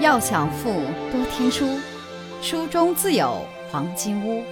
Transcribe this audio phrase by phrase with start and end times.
[0.00, 0.70] 要想富，
[1.10, 1.66] 多听书，
[2.40, 4.44] 书中自有黄金屋。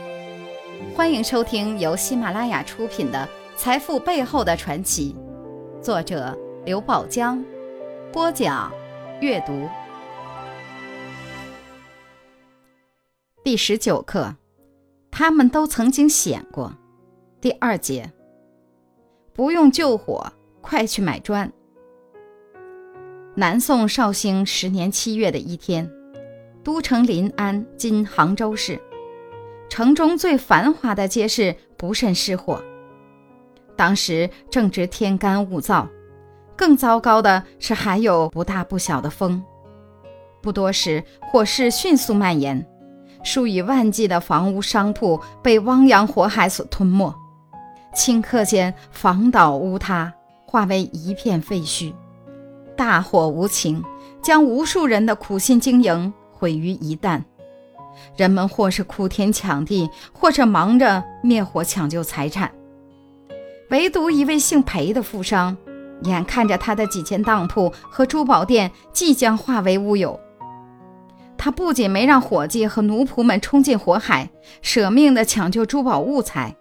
[0.93, 5.15] 欢迎收听由喜马拉雅出品的《财富背后的传奇》，
[5.81, 7.45] 作者刘宝江，
[8.13, 8.73] 播讲
[9.21, 9.69] 阅读。
[13.45, 14.35] 第十九课，
[15.13, 16.73] 他们都曾经显过。
[17.41, 18.13] 第二节，
[19.33, 20.27] 不用救火，
[20.61, 21.53] 快去买砖。
[23.39, 25.87] 南宋绍兴十年七月的一天，
[26.65, 28.81] 都城临安（今杭州市），
[29.69, 32.59] 城中最繁华的街市不慎失火。
[33.77, 35.87] 当时正值天干物燥，
[36.57, 39.45] 更糟糕的是还有不大不小的风。
[40.41, 42.67] 不多时，火势迅速蔓延，
[43.23, 47.15] 数以万计的房屋商铺被汪洋火海所吞没，
[47.95, 50.11] 顷刻间房倒屋塌，
[50.47, 51.93] 化为一片废墟。
[52.77, 53.83] 大火无情，
[54.23, 57.23] 将无数人的苦心经营毁于一旦。
[58.17, 62.53] 人们或是哭天抢地，或是忙着灭火抢救财产。
[63.71, 65.57] 唯独一位姓裴的富商，
[66.03, 70.21] 眼看着他的几间当铺和珠宝店即将化为乌有，
[71.39, 74.29] 他不仅没让伙计和奴仆们冲进火海，
[74.61, 76.55] 舍命的抢救珠宝物财，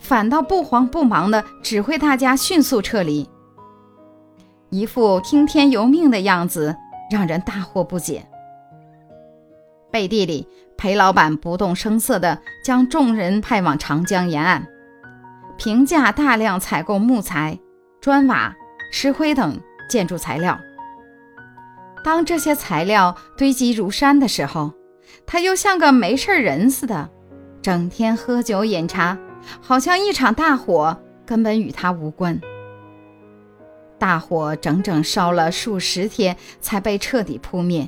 [0.00, 3.28] 反倒不慌不忙的指挥大家迅速撤离。
[4.70, 6.76] 一副听天由命的样子，
[7.10, 8.24] 让人大惑不解。
[9.90, 10.46] 背地里，
[10.76, 14.64] 裴老板不动声色地将众人派往长江沿岸，
[15.56, 17.58] 平价大量采购木材、
[18.00, 18.54] 砖瓦、
[18.92, 20.56] 石灰等建筑材料。
[22.04, 24.72] 当这些材料堆积如山的时候，
[25.26, 27.10] 他又像个没事人似的，
[27.60, 29.18] 整天喝酒饮茶，
[29.60, 30.96] 好像一场大火
[31.26, 32.40] 根本与他无关。
[34.00, 37.86] 大火整整烧了数十天，才被彻底扑灭。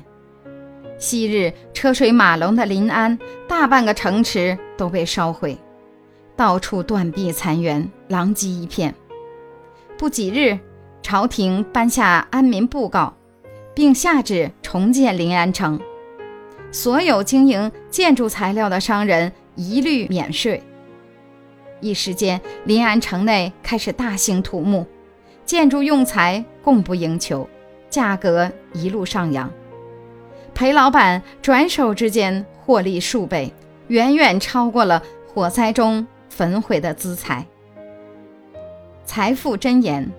[0.99, 3.17] 昔日车水马龙的临安，
[3.49, 5.57] 大半个城池都被烧毁，
[6.35, 8.93] 到处断壁残垣，狼藉一片。
[9.97, 10.59] 不几日，
[11.01, 13.11] 朝廷颁下安民布告，
[13.73, 15.81] 并下旨重建临安城，
[16.71, 20.61] 所有经营建筑材料的商人一律免税。
[21.81, 24.85] 一时间，临安城内开始大兴土木。
[25.45, 27.47] 建筑用材供不应求，
[27.89, 29.51] 价格一路上扬。
[30.53, 33.51] 裴老板转手之间获利数倍，
[33.87, 37.45] 远远超过了火灾中焚毁的资财。
[39.03, 40.09] 财富箴言：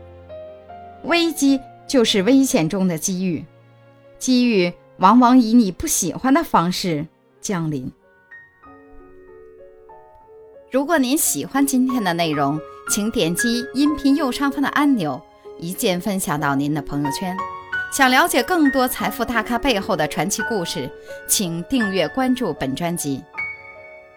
[1.05, 3.45] 危机就是危险中的机遇，
[4.19, 7.07] 机遇往往以你不喜欢的方式
[7.41, 7.91] 降临。
[10.71, 15.21] 如果您喜欢今天的内容，请点击音频右上方的按钮，
[15.59, 17.35] 一键分享到您的朋友圈。
[17.91, 20.91] 想了解更多财富大咖背后的传奇故事，
[21.27, 23.23] 请订阅关注本专辑。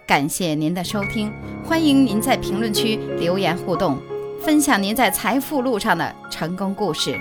[0.06, 1.32] 感谢您的收听，
[1.64, 3.98] 欢迎您在评论区留言互动，
[4.42, 7.18] 分享您在财富路上的成功故事。